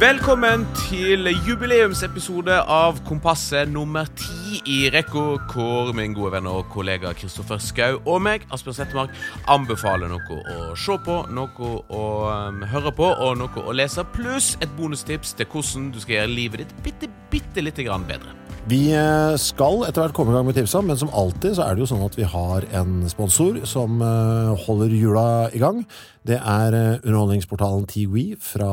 [0.00, 7.12] Velkommen til jubileumsepisode av Kompasset nummer ti i rekka, hvor min gode venn og kollega
[7.18, 9.12] Kristoffer Skau og meg, Asbjørn Settemark,
[9.52, 14.54] anbefaler noe å se på, noe å um, høre på og noe å lese, pluss
[14.64, 18.36] et bonustips til hvordan du skal gjøre livet ditt bitte, bitte lite grann bedre.
[18.68, 21.74] Vi eh, skal etter hvert komme i gang med tipsa, men som alltid så er
[21.74, 25.24] det jo sånn at vi har en sponsor som eh, holder jula
[25.56, 25.80] i gang.
[26.28, 28.70] Det er eh, underholdningsportalen TWE fra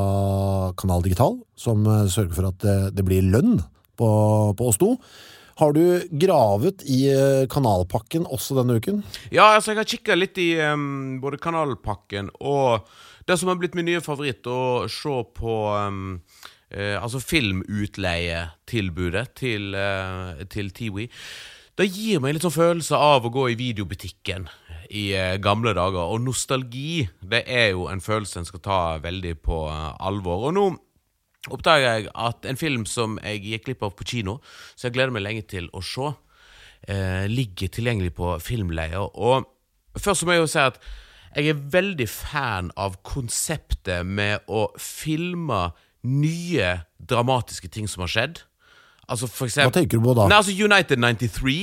[0.78, 3.62] Kanal Digital, som sørger for at det blir lønn
[3.98, 4.12] på,
[4.60, 4.98] på oss to.
[5.58, 7.00] Har du gravet i
[7.50, 9.00] kanalpakken også denne uken?
[9.34, 12.86] Ja, altså jeg har kikka litt i um, både kanalpakken og
[13.26, 16.20] det som har blitt min nye favoritt, å se på um,
[16.72, 21.10] eh, altså filmutleietilbudet til, eh, til Tiwi.
[21.78, 24.48] Det gir meg litt sånn følelse av å gå i videobutikken
[24.90, 26.10] i eh, gamle dager.
[26.10, 30.50] Og nostalgi det er jo en følelse en skal ta veldig på alvor.
[30.50, 30.66] Og nå
[31.54, 34.40] oppdager jeg at en film som jeg gikk glipp av på kino,
[34.76, 36.14] så jeg gleder meg lenge til å se,
[36.88, 39.08] eh, ligger tilgjengelig på filmleier.
[39.16, 39.48] Og
[40.00, 40.80] først må jeg jo si at
[41.36, 45.68] jeg er veldig fan av konseptet med å filme
[46.04, 46.76] nye
[47.10, 48.44] dramatiske ting som har skjedd.
[49.08, 50.26] Altså for eksempel, Hva tenker du på da?
[50.28, 51.54] Nei, altså United 93,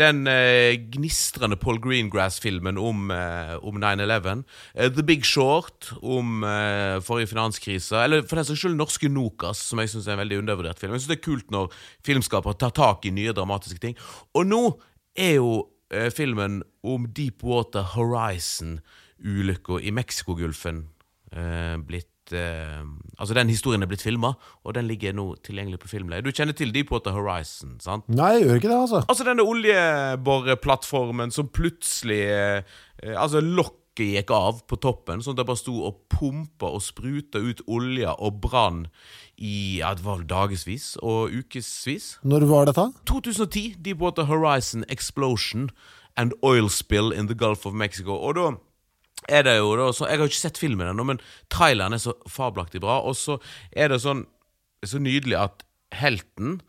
[0.00, 4.42] den uh, gnistrende Paul Greengrass-filmen om, uh, om 9-11.
[4.74, 6.42] Uh, The Big Short om
[7.06, 8.02] forrige finanskrise.
[8.02, 10.96] Eller for den saks skyld norske Nokas, som jeg syns er en veldig undervurdert film.
[10.96, 11.70] Jeg synes Det er kult når
[12.06, 13.94] filmskapere tar tak i nye dramatiske ting.
[14.34, 14.62] Og nå
[15.14, 15.68] er jo
[16.12, 20.82] filmen om Deepwater Horizon-ulykka i Mexicogolfen
[21.86, 22.82] blitt eh,
[23.18, 26.22] Altså, den historien er blitt filma, og den ligger nå tilgjengelig på filmleie.
[26.22, 28.06] Du kjenner til Deepwater Horizon, sant?
[28.06, 29.00] Nei, jeg gjør ikke det, altså.
[29.08, 32.76] Altså denne oljeboreplattformen som plutselig eh,
[33.16, 37.42] Altså, lokket gikk av på toppen, sånn at det bare sto og pumpa og spruta
[37.42, 38.84] ut olje og brann
[39.38, 42.18] i ja, det var dagevis og ukevis.
[42.22, 42.88] Når var dette?
[43.10, 43.76] 2010.
[43.82, 45.70] Deepwater Horizon Explosion
[46.18, 48.18] and Oil Spill in the Gulf of Mexico.
[48.18, 48.48] Og da
[49.28, 51.20] er det jo da så, Jeg har ikke sett filmen ennå, men
[51.52, 53.00] traileren er så fabelaktig bra.
[53.02, 53.38] Og så
[53.72, 54.26] er det sånn
[54.86, 55.64] så nydelig at
[55.96, 56.60] helten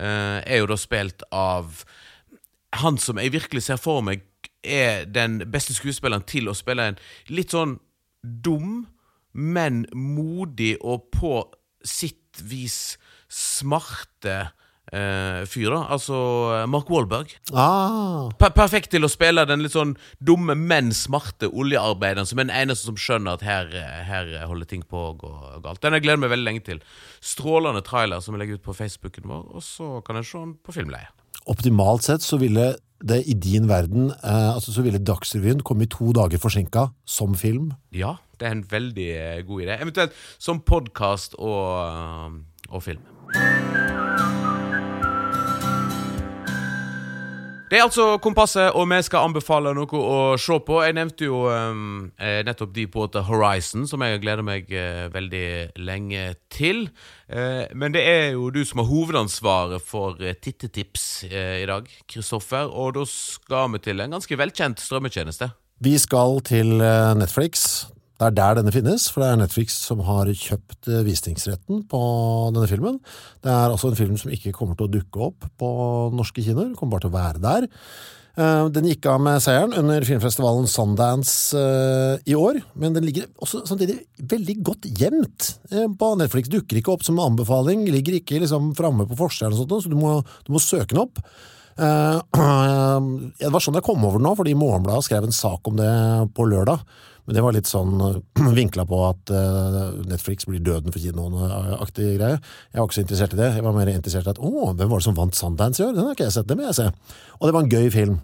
[0.00, 1.84] eh, er jo da spilt av
[2.80, 4.24] han som jeg virkelig ser for meg
[4.62, 7.76] er den beste skuespilleren til å spille en litt sånn
[8.22, 8.86] dum,
[9.32, 11.36] men modig og på
[11.84, 12.96] sitt vis
[13.32, 14.52] smarte
[14.90, 15.80] uh, fyr, da.
[15.94, 16.18] Altså
[16.56, 17.32] eh, Mark Wallberg.
[17.54, 18.30] Ah.
[18.40, 22.56] Per perfekt til å spille den litt sånn dumme, men smarte oljearbeideren som er den
[22.64, 25.32] eneste som skjønner at her, eh, her holder ting på å gå
[25.64, 25.82] galt.
[25.84, 26.82] Den jeg gleder meg veldig lenge til.
[27.22, 30.56] Strålende trailer som jeg legger ut på Facebooken vår, og så kan jeg se den
[30.62, 31.12] på filmleie.
[31.50, 35.90] Optimalt sett så ville det i din verden eh, altså så ville Dagsrevyen komme i
[35.90, 37.72] to dager forsinka som film.
[37.90, 39.10] Ja, det er en veldig
[39.48, 39.80] god idé.
[39.80, 42.38] Eventuelt som podkast og,
[42.70, 43.02] og film.
[47.72, 50.74] Det er altså Kompasset, og vi skal anbefale noe å se på.
[50.84, 56.82] Jeg nevnte jo um, nettopp Deepwater Horizon, som jeg gleder meg uh, veldig lenge til.
[57.32, 62.68] Uh, men det er jo du som har hovedansvaret for uh, tittetips i dag, Kristoffer.
[62.68, 65.48] Og da skal vi til en ganske velkjent strømmetjeneste.
[65.80, 67.86] Vi skal til Netflix.
[68.22, 72.02] Det er der denne finnes, for det er Netflix som har kjøpt eh, visningsretten på
[72.54, 73.00] denne filmen.
[73.42, 75.70] Det er altså en film som ikke kommer til å dukke opp på
[76.14, 77.66] norske kinoer, kommer bare til å være der.
[78.38, 83.26] Eh, den gikk av med seieren under filmfestivalen Sundance eh, i år, men den ligger
[83.42, 83.98] også samtidig
[84.30, 85.50] veldig godt gjemt
[85.98, 86.52] på Netflix.
[86.52, 90.54] Dukker ikke opp som anbefaling, ligger ikke liksom framme på forsiden, så du må, du
[90.54, 91.18] må søke den opp.
[91.72, 95.88] Det var sånn jeg kom over den nå, fordi Morgenbladet skrev en sak om det
[96.36, 96.84] på lørdag.
[97.26, 97.94] Men det var litt sånn
[98.58, 102.40] vinkla på at uh, Netflix blir døden for kinoen-aktig greie.
[102.72, 103.52] Jeg var ikke så interessert i det.
[103.58, 105.94] Jeg var mer interessert i at å, hvem var det som vant Sundance i år?
[105.96, 106.90] Den har ikke jeg sett, det må jeg se.
[107.38, 108.18] Og det var en gøy film.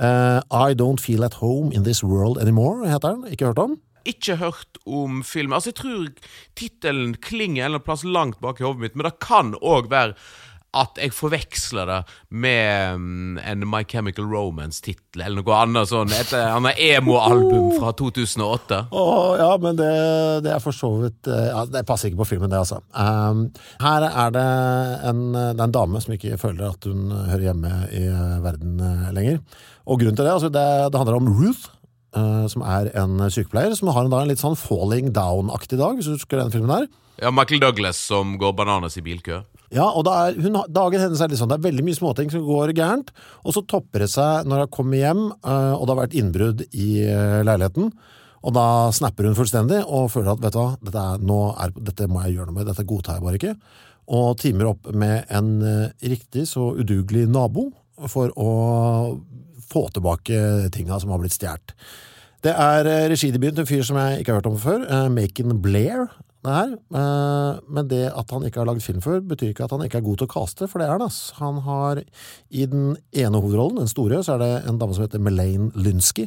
[0.00, 3.26] Uh, I Don't Feel At Home In This World Anymore, heter den.
[3.30, 3.78] Ikke hørt om?
[4.08, 5.54] Ikke hørt om filmen.
[5.54, 6.08] Altså, jeg tror
[6.58, 9.92] tittelen klinger en eller annen plass langt bak i hodet mitt, men det kan òg
[9.92, 10.16] være
[10.72, 11.98] at jeg forveksler det
[12.32, 16.14] med um, en My Chemical Romance-tittel, eller noe annet sånn.
[16.16, 18.78] Et annet emo-album fra 2008.
[18.96, 19.90] Oh, ja, men det,
[20.46, 22.80] det, er for så vidt eh, ja, Det passer ikke på filmen, det, altså.
[22.96, 23.44] Um,
[23.84, 24.46] her er det
[25.10, 28.06] en, det er en dame som ikke føler at hun hører hjemme i
[28.44, 29.44] verden eh, lenger.
[29.84, 31.68] Og grunnen til det, altså, det, det handler om Ruth.
[32.12, 35.96] Uh, som er en sykepleier som har en, da, en litt sånn falling down-aktig dag,
[35.96, 36.90] hvis du husker den filmen der.
[37.22, 39.38] Ja, Michael Douglas som går bananas i bilkø.
[39.72, 42.44] Ja, og er, hun, dagen hennes er litt sånn, det er veldig mye småting som
[42.44, 46.00] går gærent, og så topper det seg når hun kommer hjem, uh, og det har
[46.02, 47.88] vært innbrudd i uh, leiligheten.
[48.42, 52.08] Og da snapper hun fullstendig og føler at vet du hva, dette, er, er, dette
[52.10, 53.54] må jeg gjøre noe med, dette godtar jeg bare ikke.
[54.12, 57.68] Og timer opp med en eh, riktig så udugelig nabo
[58.10, 58.48] for å
[59.72, 60.38] få tilbake
[60.74, 61.74] tinga som har blitt stjålet.
[62.42, 65.08] Det er eh, regidebuten til en fyr som jeg ikke har hørt om før, eh,
[65.14, 66.08] Macon Blair.
[66.42, 66.72] Det her.
[66.98, 70.00] Eh, Men det at han ikke har lagd film før, betyr ikke at han ikke
[70.00, 71.04] er god til å caste, for det er han.
[71.06, 71.20] ass.
[71.38, 72.00] Han har
[72.50, 76.26] i den ene hovedrollen, den store, så er det en dame som heter Melaine Lynsky.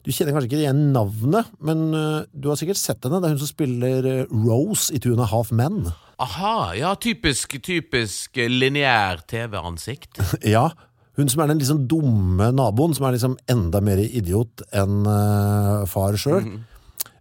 [0.00, 1.90] Du kjenner kanskje ikke igjen navnet, men
[2.32, 3.20] du har sikkert sett henne.
[3.20, 5.90] Det er hun som spiller Rose i Two and a Half Men.
[6.24, 10.22] Aha, ja, typisk, typisk lineær TV-ansikt.
[10.56, 10.70] Ja,
[11.18, 15.86] hun som er den liksom dumme naboen, som er liksom enda mer idiot enn uh,
[15.90, 16.44] far sjøl.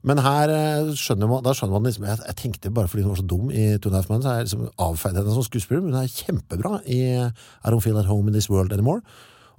[0.08, 3.12] Men her eh, skjønner man, da skjønner man liksom jeg, jeg tenkte bare fordi hun
[3.12, 5.92] var så dum i Two Nights Men, så jeg liksom avfeide henne som skuespiller, men
[5.92, 9.04] hun er kjempebra i I Don't Feel At Home In This World Anymore.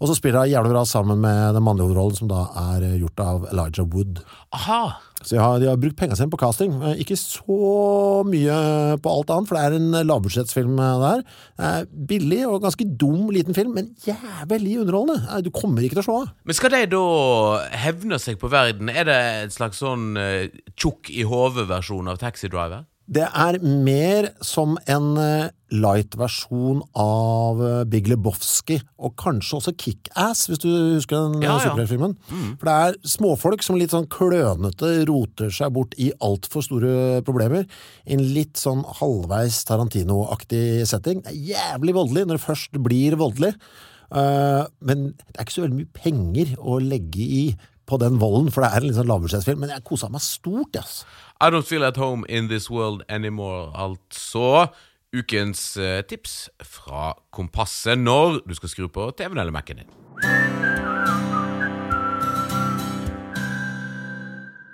[0.01, 2.99] Og så spiller hun jævlig bra sammen med den mannlige hovedrollen, som da er eh,
[3.03, 4.23] gjort av Elijah Wood.
[4.57, 6.73] Aha, Så de har, de har brukt pengene sine på casting.
[6.81, 8.57] Eh, Ikke så mye
[9.05, 11.25] på alt annet, for det er en lavbudsjettsfilm eh, der.
[11.61, 15.21] Eh, Billig og ganske dum liten film, men jævlig underholdende.
[15.37, 16.33] Eh, Du kommer ikke til å slå av.
[16.49, 17.05] Men skal de da
[17.85, 18.89] hevne seg på verden?
[18.89, 20.15] Er det en slags sånn
[20.81, 22.87] tjukk i hodet-versjon av Taxi Driver?
[23.11, 30.45] Det er mer som en eh, light-versjon av eh, Big Lebowski, og kanskje også Kick-Ass,
[30.51, 32.15] hvis du husker den Ja, superheltfilmen.
[32.31, 32.37] ja.
[32.39, 32.53] Mm.
[32.61, 36.95] For det er småfolk som litt sånn klønete roter seg bort i altfor store
[37.27, 37.67] problemer.
[38.07, 41.25] I en litt sånn halvveis Tarantino-aktig setting.
[41.27, 43.57] Det er jævlig voldelig når det først blir voldelig.
[44.15, 47.45] Eh, men det er ikke så veldig mye penger å legge i
[47.91, 50.79] på den volden, for det er en litt sånn lavbudsjettfilm, Men jeg kosa meg stort,
[50.79, 51.03] Yes.
[51.41, 54.69] I don't feel at home in this world anymore, altså.
[55.17, 60.40] Ukens eh, tips fra Kompasset når du skal skru på TV-en eller Mac-en din.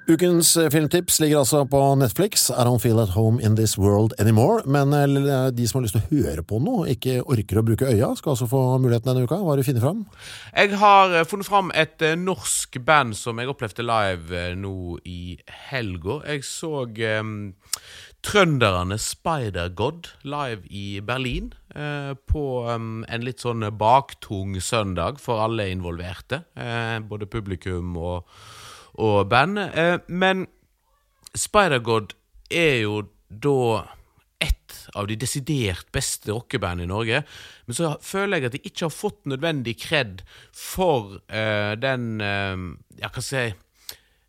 [0.07, 2.45] Ukens eh, filmtips ligger altså på Netflix.
[2.51, 4.63] I don't feel at home in this world anymore.
[4.65, 7.89] Men eh, de som har lyst til å høre på noe, ikke orker å bruke
[7.91, 9.41] øya, skal altså få muligheten denne uka.
[9.43, 10.05] Hva har du funnet fram?
[10.55, 14.77] Jeg har eh, funnet fram et eh, norsk band som jeg opplevde live eh, nå
[15.11, 15.41] i
[15.73, 16.21] helga.
[16.31, 17.35] Jeg så um,
[18.27, 21.51] trønderne Spider-God live i Berlin.
[21.75, 26.45] eh, på um, en litt sånn baktung søndag for alle involverte.
[26.55, 28.31] eh, både publikum og,
[28.99, 29.59] og band.
[29.59, 30.47] Eh, men
[31.37, 32.15] Spider-God
[32.53, 33.85] er jo da
[34.43, 37.23] ett av de desidert beste rockeband i Norge.
[37.67, 40.23] Men så føler jeg at de ikke har fått nødvendig kred
[40.53, 42.67] for eh, den eh,
[43.01, 43.57] Ja, hva skal jeg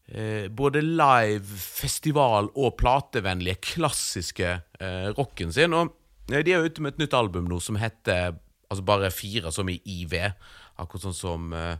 [0.07, 5.75] eh, Både live, festival og platevennlige, klassiske eh, rocken sin.
[5.75, 5.91] Og
[6.31, 8.35] eh, de er ute med et nytt album nå som heter
[8.67, 10.11] Altså bare fire, som i IV.
[10.75, 11.77] Akkurat sånn som Eh,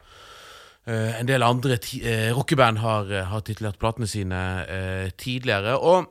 [0.88, 4.42] en del andre eh, rockeband har, eh, har titlert platene sine
[4.72, 5.76] eh, tidligere.
[5.78, 6.08] Og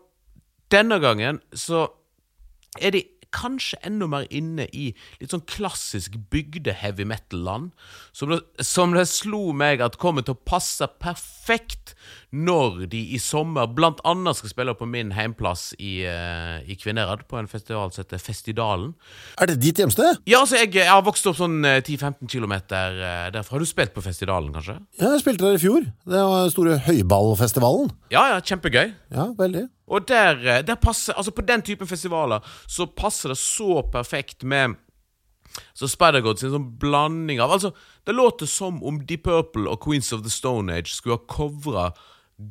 [0.73, 1.87] denne gangen så
[2.81, 3.03] er de
[3.37, 4.89] kanskje enda mer inne i
[5.21, 7.73] litt sånn klassisk bygde heavy metal-land.
[8.17, 11.95] Som, som det slo meg at kommer til å passe perfekt
[12.37, 17.27] når de i sommer blant annet skal spille på min heimplass i, eh, i Kvinnherad,
[17.31, 18.95] på en festival som heter Festidalen.
[19.41, 20.21] Er det ditt hjemsted?
[20.27, 23.55] Ja, altså, jeg, jeg har vokst opp sånn eh, 10-15 km derfra.
[23.55, 24.79] Har du spilt på Festivalen, kanskje?
[25.01, 25.87] Ja, jeg spilte der i fjor.
[25.87, 27.95] Det var den store høyballfestivalen.
[28.13, 28.93] Ja, ja, kjempegøy.
[29.15, 29.69] Ja, veldig.
[29.87, 34.45] Og der, eh, der passer, altså på den typen festivaler så passer det så perfekt
[34.45, 34.77] med
[35.77, 37.73] så Spider-God sin sånn blanding av Altså,
[38.05, 41.87] det låter som om Deep Purple og Queens of the Stone Age skulle ha covra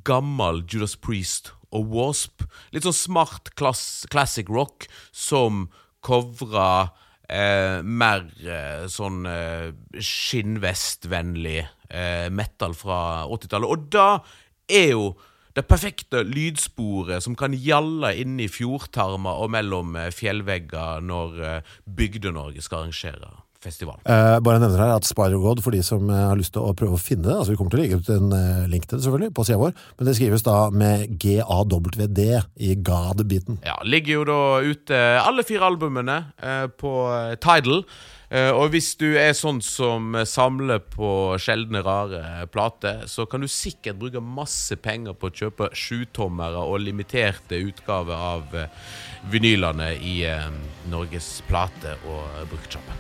[0.08, 2.46] gammel Judas Priest og Wasp.
[2.74, 5.68] Litt sånn smart klass, classic rock som
[6.06, 6.96] covra
[7.30, 13.70] eh, mer eh, sånn eh, skinnvestvennlig eh, metal fra 80-tallet.
[13.70, 14.10] Og da
[14.66, 15.08] er jo
[15.56, 21.76] det perfekte lydsporet som kan gjalle inn i fjordtarmer og mellom eh, fjellvegger når eh,
[21.98, 23.32] Bygde-Norge skal arrangere
[23.66, 23.98] festival.
[24.06, 26.98] Eh, bare nevner her at Spider-God, for de som eh, har lyst til å prøve
[26.98, 29.06] å finne det, altså vi kommer til å legge ut en eh, link til det
[29.08, 32.28] selvfølgelig, på sida vår, men det skrives da med G-A-W-D
[32.68, 33.62] i God-biten.
[33.66, 36.94] Ja, ligger jo da ute alle fire albumene eh, på
[37.42, 37.86] Tidal.
[38.30, 41.10] Eh, og hvis du er sånn som samler på
[41.42, 46.82] sjeldne, rare plater, så kan du sikkert bruke masse penger på å kjøpe sjutommere og
[46.86, 48.68] limiterte utgaver av eh,
[49.32, 50.50] vinylene i eh,
[50.92, 52.94] Norges plate- og bruktsjappe.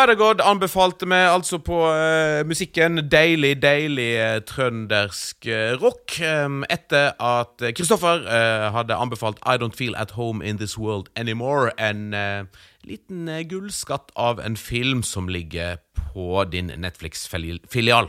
[0.00, 6.14] Spider-God anbefalte meg altså på uh, musikken deilig, deilig eh, trøndersk uh, rock.
[6.24, 8.24] Um, etter at Kristoffer
[8.72, 11.68] hadde anbefalt I Don't Feel At Home In This World Anymore.
[11.76, 12.16] En
[12.88, 15.76] liten gullskatt av en film som ligger
[16.14, 18.08] på din Netflix-filial.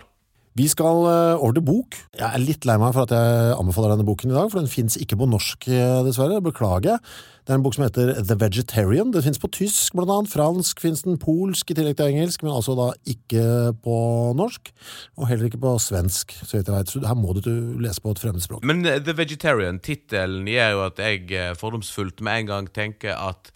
[0.59, 1.95] Vi skal eh, over til bok.
[2.17, 4.71] Jeg er litt lei meg for at jeg anbefaler denne boken i dag, for den
[4.71, 6.41] fins ikke på norsk, eh, dessverre.
[6.43, 6.99] Beklager.
[7.41, 9.13] Det er en bok som heter The Vegetarian.
[9.15, 10.33] Den fins på tysk, blant annet.
[10.33, 13.45] Fransk fins den, polsk i tillegg til engelsk, men altså da ikke
[13.85, 13.95] på
[14.35, 14.73] norsk.
[15.15, 16.91] Og heller ikke på svensk, så vidt jeg veit.
[16.91, 18.67] Så her må du lese på et fremmedspråk.
[18.67, 23.53] Men eh, The Vegetarian, tittelen, gjør jo at jeg fordomsfullt med en gang tenker at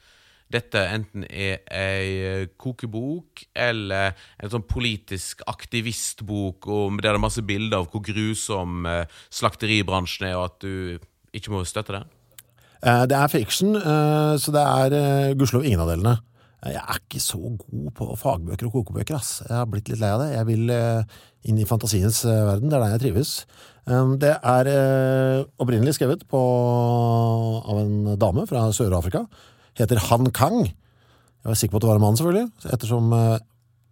[0.53, 7.23] dette enten er ei eh, kokebok eller en sånn politisk aktivistbok om der det er
[7.23, 12.07] masse bilder av hvor grusom eh, slakteribransjen er, og at du ikke må støtte den.
[12.85, 16.17] Eh, Det er fiction, så det er gudskjelov ingen av delene.
[16.65, 19.41] Jeg er ikke så god på fagbøker og kokebøker, ass.
[19.45, 20.31] Jeg har blitt litt lei av det.
[20.33, 20.71] Jeg vil
[21.45, 23.33] inn i fantasiens verden, det er der jeg trives.
[23.85, 24.69] Um, Det er
[25.61, 29.27] opprinnelig skrevet på, av en dame fra Sør-Afrika.
[29.79, 30.61] Heter Han Kang.
[30.65, 33.37] Jeg var sikker på at det var en mann, selvfølgelig, ettersom eh,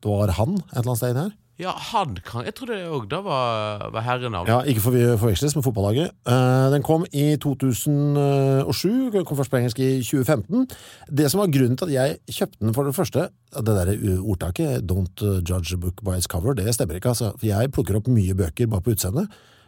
[0.04, 1.40] det var han et eller annet sted inne her.
[1.62, 2.48] Ja, han Kang.
[2.48, 4.48] Jeg trodde òg det var, var herrenavn.
[4.50, 6.10] Ja, Ikke forvi- forveksles med fotballaget.
[6.26, 10.66] Eh, den kom i 2007, den kom først på engelsk i 2015.
[11.14, 14.82] Det som var grunnen til at jeg kjøpte den for det første, det der ordtaket
[14.90, 17.10] 'don't uh, judge a book by its cover', det stemmer ikke.
[17.14, 17.32] altså.
[17.38, 19.28] For jeg plukker opp mye bøker bare på utseendet.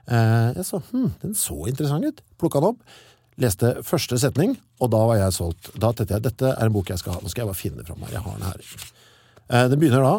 [0.09, 2.21] Eh, jeg så hm, den så interessant ut.
[2.39, 2.79] Plukka den opp.
[3.41, 5.71] Leste første setning, og da var jeg solgt.
[5.75, 7.19] Da tenkte jeg dette er en bok jeg skal ha.
[7.23, 8.13] Nå skal jeg bare finne det fram her.
[8.15, 8.61] Jeg har den her.
[9.49, 10.13] Eh, Den begynner da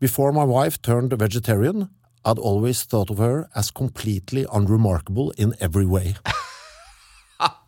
[0.00, 1.88] Before my wife turned vegetarian,
[2.24, 6.14] I'd always thought of her as completely unremarkable in every way.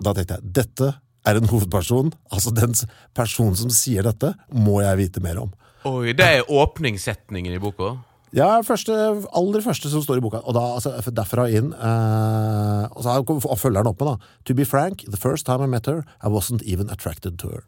[0.02, 0.87] Da tenkte jeg, dette
[1.28, 2.73] er en hovedperson, altså den
[3.17, 5.50] personen som sier dette, må jeg vite mer om.
[5.85, 7.90] Oi, det er åpningssetningen i boka.
[8.37, 8.93] Ja, første,
[9.37, 13.81] aller første som står i boka, og da, altså, derfra inn, eh, og så følger
[13.81, 16.63] den opp med da, To be frank, the first time I met her, I wasn't
[16.63, 17.65] even attracted to her.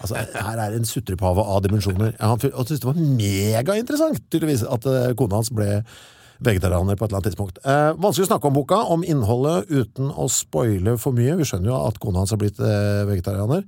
[0.00, 2.14] Altså, her er en sutrepave av dimensjoner.
[2.20, 5.82] Han og syntes det var megainteressant, tydeligvis, at eh, kona hans ble
[6.44, 7.60] vegetarianer på et eller annet tidspunkt.
[7.66, 11.36] Eh, vanskelig å snakke om boka, om innholdet, uten å spoile for mye.
[11.40, 13.66] Vi skjønner jo at kona hans har blitt eh, vegetarianer,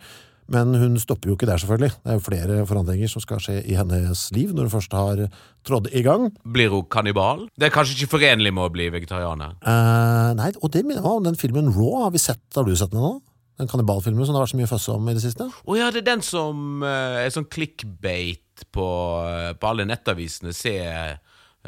[0.51, 1.93] men hun stopper jo ikke der, selvfølgelig.
[2.03, 5.23] Det er jo flere forandringer som skal skje i hennes liv når hun først har
[5.67, 6.29] trådd i gang.
[6.43, 7.47] Blir hun kannibal?
[7.55, 9.55] Det er kanskje ikke forenlig med å bli vegetarianer.
[9.63, 12.07] Uh, nei, og det minner meg om den filmen Raw.
[12.07, 13.17] Har vi sett, har du sett den nå?
[13.61, 15.47] Den kannibalfilmen som det har vært så mye føss om i det siste?
[15.47, 18.89] Å ja, det er den som uh, er sånn clickbait på,
[19.23, 20.57] uh, på alle nettavisene.
[20.57, 20.75] Se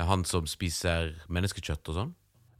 [0.01, 2.13] han som spiser menneskekjøtt og sånn.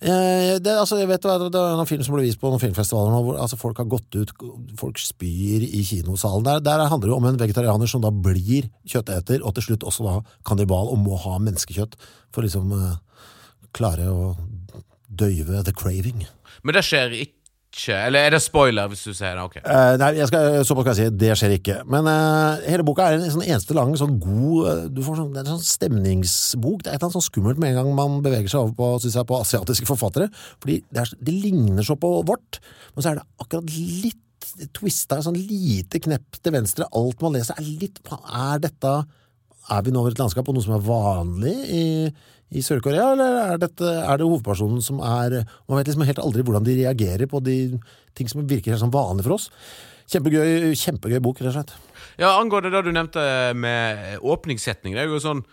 [0.03, 3.23] Eh, det, altså, jeg vet, det er en film som ble vist på noen filmfestivaler
[3.23, 4.33] hvor altså, folk har gått ut,
[4.79, 6.43] folk spyr i kinosalen.
[6.49, 10.09] Der, der handler det om en vegetarianer som da blir kjøtteter, og til slutt også
[10.09, 10.17] da
[10.49, 11.95] kannibal, og må ha menneskekjøtt
[12.35, 12.97] for liksom uh,
[13.77, 14.33] klare å
[15.07, 16.27] døyve the craving.
[16.67, 17.42] Men det skjer ikke
[17.73, 19.45] Eller er det spoiler hvis du sier det?
[19.49, 19.63] Okay.
[19.65, 21.77] Uh, nei, skal, såpass kan jeg si, det skjer ikke.
[21.89, 25.31] Men uh, hele boka er en sånn eneste lang, sånn god eh, du får sånn,
[25.33, 26.83] Det er en sånn stemningsbok.
[26.83, 28.91] Det er et eller annet sånn skummelt med en gang man beveger seg over på,
[29.05, 30.29] synes jeg, på asiatiske forfattere.
[30.63, 32.61] Fordi det, er, det ligner så på vårt,
[32.93, 34.21] men så er det akkurat litt
[34.77, 36.89] twista, sånn lite knepp til venstre.
[36.99, 38.95] Alt man leser er litt Er dette
[39.71, 41.85] er vi nå over et landskap og noe som er vanlig i,
[42.53, 46.45] i Sør-Korea, eller er, dette, er det hovedpersonen som er Man vet liksom helt aldri
[46.45, 47.57] hvordan de reagerer på de
[48.19, 49.49] ting som virker helt sånn vanlig for oss.
[50.13, 51.75] Kjempegøy, kjempegøy bok, rett og slett.
[52.21, 53.25] Ja, Angående det du nevnte
[53.57, 54.97] med åpningssetning.
[54.97, 55.45] Det er jo sånn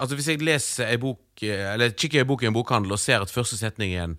[0.00, 3.20] Altså Hvis jeg leser ei bok Eller kikker ei bok i en bokhandel og ser
[3.20, 4.16] at første setningen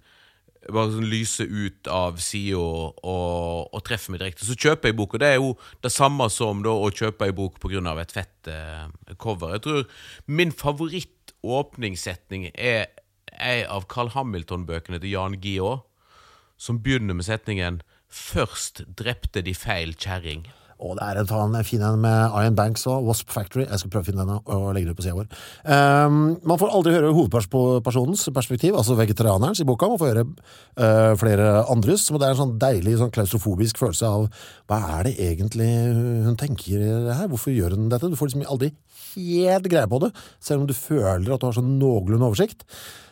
[0.69, 4.97] bare sånn lyser ut av sida og, og, og treffer meg direkte, så kjøper jeg
[4.99, 5.15] bok.
[5.15, 7.81] Og det er jo det samme som da å kjøpe ei bok pga.
[7.97, 9.55] et fett eh, cover.
[9.55, 9.87] Jeg tror
[10.27, 10.53] min
[11.41, 12.87] favorittåpningssetning er
[13.41, 15.81] ei av Carl Hamilton-bøkene til Jan Guillaud,
[16.57, 20.45] som begynner med setningen 'Først drepte de feil kjerring'.
[20.81, 23.67] Og det er en, fin en med Iron Banks og Wasp Factory.
[23.67, 25.27] Jeg skal prøve å finne den og legge det ut på sida vår.
[25.63, 29.89] Um, man får aldri høre hovedpersonens perspektiv, altså vegetarianerens i boka.
[29.91, 32.07] Man får høre uh, flere andres.
[32.09, 34.25] Og det er en sånn deilig sånn klaustrofobisk følelse av
[34.71, 35.69] hva er det egentlig
[36.25, 37.29] hun tenker her?
[37.29, 38.09] Hvorfor gjør hun dette?
[38.09, 38.73] Du får liksom aldri
[39.11, 40.11] helt greie på det,
[40.43, 42.65] selv om du føler at du har sånn noenlunde oversikt.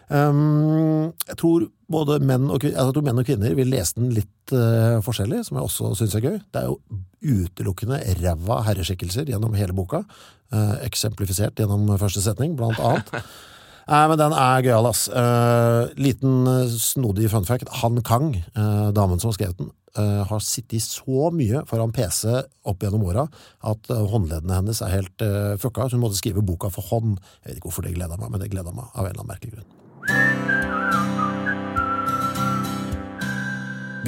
[0.10, 4.54] Um, jeg tror både menn og, altså, tror menn og kvinner vil lese den litt
[4.56, 6.40] uh, forskjellig, som jeg også syns er gøy.
[6.50, 6.80] Det er jo
[7.20, 10.02] utelukkende ræva herreskikkelser gjennom hele boka,
[10.54, 13.14] uh, eksemplifisert gjennom første setning, blant annet.
[13.90, 15.08] Nei, men den er gøyal, ass.
[15.10, 16.46] Uh, liten
[16.78, 17.72] snodig fun fact.
[17.82, 22.36] Han Kang, uh, damen som har skrevet den, uh, har sittet så mye foran PC
[22.70, 23.26] opp gjennom åra
[23.66, 25.26] at håndleddene hennes er helt
[25.62, 25.90] fucka.
[25.90, 27.18] Så hun måtte skrive boka for hånd.
[27.42, 29.34] Jeg vet ikke hvorfor det gleda meg, men det gleda meg av en eller annen
[29.34, 29.76] merkelig grunn.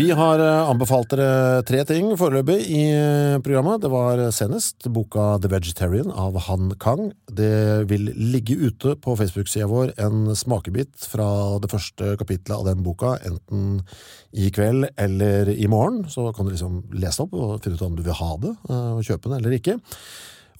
[0.01, 3.83] Vi har eh, anbefalt dere tre ting foreløpig i eh, programmet.
[3.83, 7.11] Det var senest boka The Vegetarian av Han Kang.
[7.29, 11.27] Det vil ligge ute på Facebook-sida vår en smakebit fra
[11.61, 13.83] det første kapitlet av den boka, enten
[14.31, 16.07] i kveld eller i morgen.
[16.09, 18.89] Så kan du liksom lese opp og finne ut om du vil ha det, eh,
[18.95, 19.77] og kjøpe den eller ikke.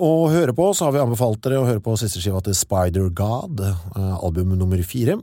[0.06, 3.10] Og høre på, så har vi anbefalt dere å høre på siste skiva til Spider
[3.10, 5.18] God, album nummer fire.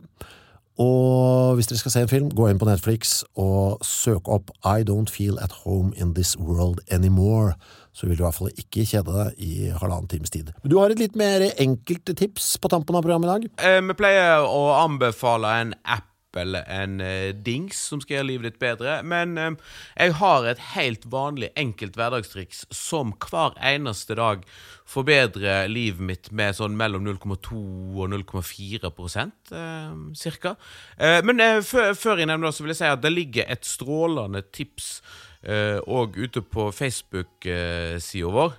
[0.79, 4.87] Og hvis dere skal se en film, gå inn på Netflix og søk opp I
[4.87, 7.57] Don't Feel At Home In This World Anymore.
[7.91, 10.53] Så vil du i hvert fall ikke kjede deg i halvannen times tid.
[10.63, 13.49] Men du har et litt mer enkelt tips på tampen av programmet i dag?
[13.59, 16.07] Eh, vi pleier å anbefale en app
[16.39, 18.99] en uh, dings som skal gjøre livet ditt bedre.
[19.07, 24.45] Men uh, jeg har et helt vanlig, enkelt hverdagstriks som hver eneste dag
[24.89, 27.61] forbedrer livet mitt med sånn mellom 0,2
[27.99, 30.57] og 0,4 uh, cirka.
[31.01, 34.45] Uh, men før, jeg nevner det, så vil jeg si at det ligger et strålende
[34.53, 34.99] tips
[35.87, 38.57] og ute på Facebook-sida vår,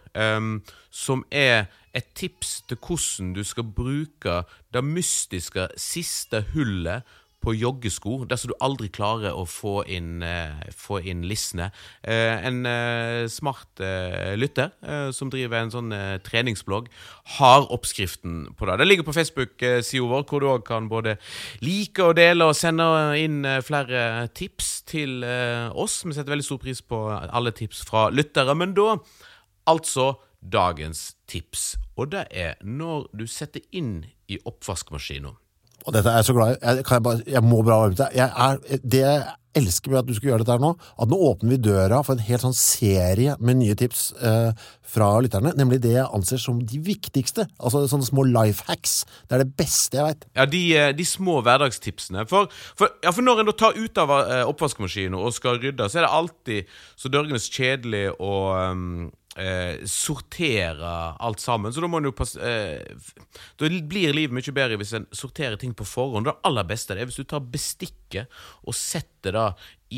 [0.95, 4.43] som er et tips til hvordan du skal bruke
[4.73, 7.07] det mystiske siste hullet
[7.43, 11.69] på joggesko dersom du aldri klarer å få inn, uh, få inn listene.
[12.03, 13.81] Uh, en uh, smart
[14.39, 14.71] lytter
[15.15, 15.93] som driver en sånn
[16.25, 16.89] treningsblogg,
[17.37, 18.77] har oppskriften på det.
[18.81, 21.15] Det ligger på Facebook-sida vår, hvor du òg kan både
[21.63, 22.85] like og dele og sende
[23.19, 26.01] inn flere tips til oss.
[26.05, 28.55] Vi setter veldig stor pris på alle tips fra lyttere.
[28.57, 28.97] Men da
[29.69, 31.77] altså dagens tips.
[31.95, 35.37] Og det er når du setter inn i oppvaskmaskinen
[35.85, 36.61] og dette er jeg så glad i.
[36.61, 38.81] Jeg, jeg, bare, jeg må bare avbryte deg.
[38.83, 41.59] Det jeg elsker med at du skal gjøre dette her nå, at nå åpner vi
[41.69, 45.53] døra for en helt sånn serie med nye tips eh, fra lytterne.
[45.57, 47.47] Nemlig det jeg anser som de viktigste.
[47.57, 49.01] Altså sånne små life hacks.
[49.27, 50.27] Det er det beste jeg veit.
[50.37, 52.27] Ja, de, eh, de, små hverdagstipsene.
[52.29, 55.87] For, for, ja, for når en da tar ut av oppvaskemaskinen oppvaskmaskinen og skal rydde,
[55.89, 58.35] så er det alltid så dørgenes kjedelig å
[58.69, 59.09] um
[59.39, 61.73] eh, sortere alt sammen.
[61.73, 62.83] Så da må jo passe eh,
[63.59, 66.27] Da blir livet mye bedre hvis en sorterer ting på forhånd.
[66.27, 68.29] Det aller beste er hvis du tar bestikket
[68.67, 69.49] og setter det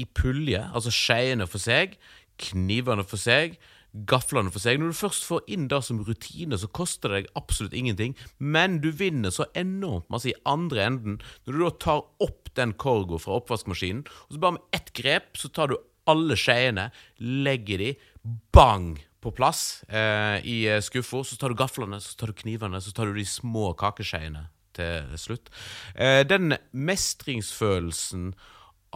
[0.01, 1.97] i pulje, altså skeiene for seg,
[2.41, 3.59] knivene for seg
[4.07, 4.79] gaflene for seg.
[4.79, 8.79] Når du først får inn det som rutine, så koster det deg absolutt ingenting, men
[8.83, 13.19] du vinner så enormt masse i andre enden når du da tar opp den korgo
[13.21, 17.93] fra oppvaskmaskinen, og så bare med ett grep så tar du alle skeiene, legger de,
[18.55, 18.95] bang!
[19.21, 21.23] På plass eh, i eh, skuffa.
[21.27, 25.15] Så tar du gaflene, så tar du knivene, så tar du de små kakeskeiene til
[25.19, 25.51] slutt.
[25.95, 28.31] Eh, den mestringsfølelsen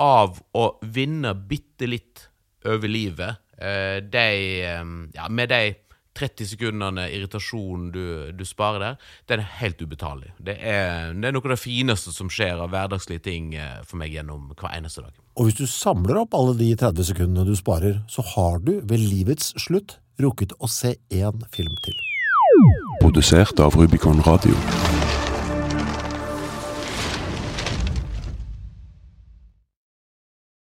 [0.02, 2.28] av å vinne bitte litt
[2.66, 4.30] over livet, eh, de,
[4.66, 4.86] eh,
[5.16, 5.76] ja, med de
[6.16, 10.32] 30 sekundene irritasjon du, du, sparer der, den er helt ubetalelig.
[10.40, 14.00] Det er, det er, noe av det fineste som skjer av hverdagslige ting eh, for
[14.00, 15.12] meg gjennom hver eneste dag.
[15.36, 19.04] Og hvis du samler opp alle de 30 sekundene du sparer, så har du ved
[19.04, 21.98] livets slutt rukket å se én film til.
[23.02, 24.56] Produsert av Rubicon Radio.